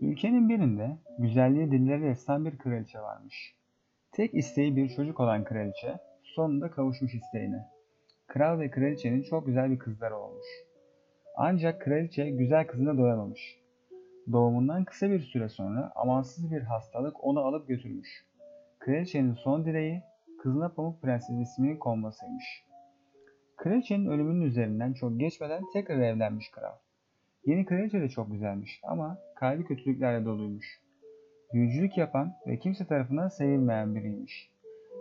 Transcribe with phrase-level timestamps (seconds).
[0.00, 3.54] Ülkenin birinde güzelliği dillere destan bir kraliçe varmış.
[4.12, 7.66] Tek isteği bir çocuk olan kraliçe sonunda kavuşmuş isteğine.
[8.26, 10.46] Kral ve kraliçenin çok güzel bir kızları olmuş.
[11.36, 13.60] Ancak kraliçe güzel kızına doyamamış.
[14.32, 18.26] Doğumundan kısa bir süre sonra amansız bir hastalık onu alıp götürmüş.
[18.78, 20.02] Kraliçenin son dileği
[20.42, 22.64] kızına Pamuk Prenses isminin konmasıymış.
[23.56, 26.74] Kraliçenin ölümünün üzerinden çok geçmeden tekrar evlenmiş kral.
[27.44, 30.80] Yeni kraliçe de çok güzelmiş ama kalbi kötülüklerle doluymuş.
[31.52, 34.50] Büyücülük yapan ve kimse tarafından sevilmeyen biriymiş.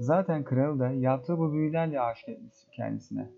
[0.00, 3.28] Zaten kralı da yaptığı bu büyülerle aşık etmiş kendisine.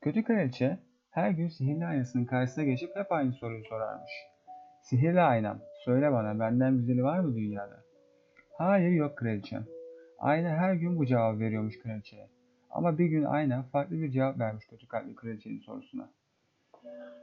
[0.00, 0.78] Kötü kraliçe
[1.10, 4.10] her gün sihirli aynasının karşısına geçip hep aynı soruyu sorarmış.
[4.82, 7.84] Sihirli aynam, söyle bana benden güzeli var mı dünyada?
[8.58, 9.66] Hayır yok kraliçem.
[10.18, 12.28] Ayna her gün bu cevabı veriyormuş kraliçeye.
[12.70, 16.10] Ama bir gün ayna farklı bir cevap vermiş kötü kalpli kraliçenin sorusuna.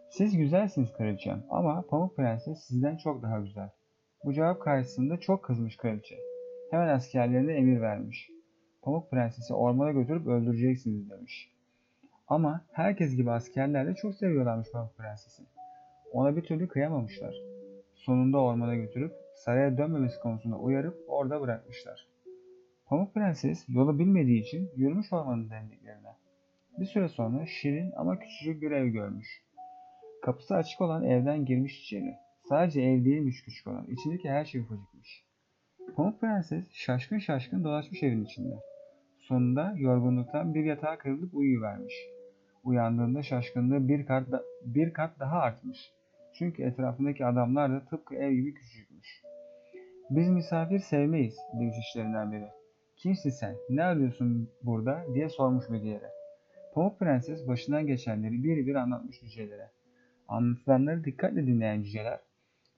[0.10, 3.70] Siz güzelsiniz kraliçem ama Pamuk Prenses sizden çok daha güzel.
[4.26, 6.16] Bu cevap karşısında çok kızmış kraliçe.
[6.72, 8.30] Hemen askerlerine emir vermiş.
[8.82, 11.52] Pamuk Prenses'i ormana götürüp öldüreceksiniz demiş.
[12.28, 15.44] Ama herkes gibi askerler de çok seviyorlarmış Pamuk Prenses'i.
[16.12, 17.36] Ona bir türlü kıyamamışlar.
[17.94, 22.08] Sonunda ormana götürüp saraya dönmemesi konusunda uyarıp orada bırakmışlar.
[22.86, 26.16] Pamuk Prenses yolu bilmediği için yürümüş ormanın derinliklerine.
[26.80, 29.45] Bir süre sonra şirin ama küçücük bir ev görmüş.
[30.26, 32.16] Kapısı açık olan evden girmiş içeri.
[32.50, 33.88] Sadece ev değilmiş küçük olan.
[33.88, 35.24] İçindeki her şey ufacıkmış.
[35.96, 38.56] Pamuk Prenses şaşkın şaşkın dolaşmış evin içinde.
[39.20, 41.94] Sonunda yorgunluktan bir yatağa kırılıp uyuyuvermiş.
[42.64, 45.92] Uyandığında şaşkınlığı bir kat, da- bir kat daha artmış.
[46.34, 49.22] Çünkü etrafındaki adamlar da tıpkı ev gibi küçücükmüş.
[50.10, 52.48] Biz misafir sevmeyiz demiş işlerinden biri.
[52.98, 53.56] Kimsin sen?
[53.70, 55.04] Ne arıyorsun burada?
[55.14, 56.06] diye sormuş bir diğeri.
[56.74, 59.70] Pamuk Prenses başından geçenleri bir bir anlatmış cücelere.
[60.28, 62.20] Anlatılanları dikkatle dinleyen cüceler,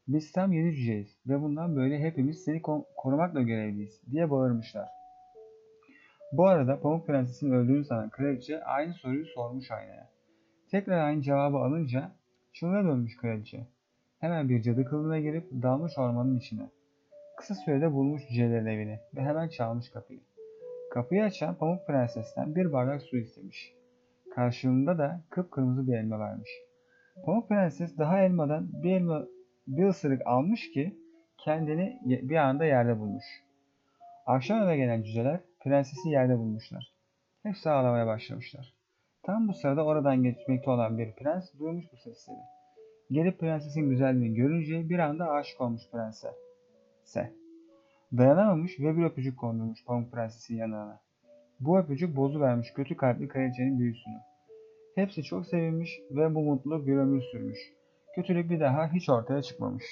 [0.07, 4.87] biz tam yedi cüceyiz ve bundan böyle hepimiz seni ko- korumakla görevliyiz diye bağırmışlar.
[6.31, 10.09] Bu arada Pamuk Prenses'in öldüğünü sanan kraliçe aynı soruyu sormuş aynaya.
[10.71, 12.11] Tekrar aynı cevabı alınca
[12.53, 13.67] çılgına dönmüş kraliçe.
[14.19, 16.69] Hemen bir cadı kılığına girip dalmış ormanın içine.
[17.37, 20.19] Kısa sürede bulmuş cücelerin evini ve hemen çalmış kapıyı.
[20.93, 23.73] Kapıyı açan Pamuk Prenses'ten bir bardak su istemiş.
[24.35, 26.49] Karşılığında da kıpkırmızı bir elma vermiş.
[27.25, 29.25] Pamuk Prenses daha elmadan bir elma
[29.67, 30.97] bir ısırık almış ki
[31.37, 33.25] kendini bir anda yerde bulmuş.
[34.25, 36.93] Akşam eve gelen cüceler prensesi yerde bulmuşlar.
[37.43, 38.73] Hepsi ağlamaya başlamışlar.
[39.23, 42.37] Tam bu sırada oradan geçmekte olan bir prens duymuş bu sesleri.
[43.11, 46.27] Gelip prensesin güzelliğini görünce bir anda aşık olmuş prense.
[47.03, 47.33] Se.
[48.17, 51.01] Dayanamamış ve bir öpücük kondurmuş Pamuk Prenses'in yanına.
[51.59, 54.15] Bu öpücük bozuvermiş kötü kalpli kraliçenin büyüsünü.
[54.97, 57.59] Hepsi çok sevinmiş ve bu mutluluk bir ömür sürmüş.
[58.15, 59.83] Kötülük bir daha hiç ortaya çıkmamış.